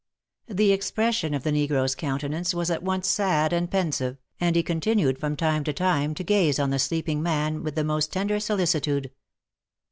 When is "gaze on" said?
6.23-6.71